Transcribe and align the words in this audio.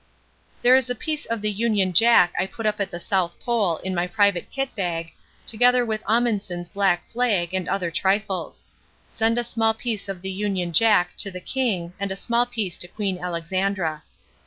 There 0.63 0.75
is 0.75 0.89
a 0.89 0.95
piece 0.95 1.27
of 1.27 1.43
the 1.43 1.51
Union 1.51 1.93
Jack 1.93 2.33
I 2.39 2.47
put 2.47 2.65
up 2.65 2.81
at 2.81 2.89
the 2.89 2.99
South 2.99 3.39
Pole 3.39 3.77
in 3.83 3.93
my 3.93 4.07
private 4.07 4.49
kit 4.49 4.73
bag, 4.75 5.11
together 5.45 5.85
with 5.85 6.03
Amundsen's 6.09 6.69
black 6.69 7.05
flag 7.07 7.53
and 7.53 7.69
other 7.69 7.91
trifles. 7.91 8.65
Send 9.11 9.37
a 9.37 9.43
small 9.43 9.75
piece 9.75 10.09
of 10.09 10.23
the 10.23 10.31
Union 10.31 10.73
Jack 10.73 11.15
to 11.17 11.29
the 11.29 11.39
King 11.39 11.93
and 11.99 12.11
a 12.11 12.15
small 12.15 12.47
piece 12.47 12.79
to 12.79 12.87
Queen 12.87 13.19
Alexandra. 13.19 14.01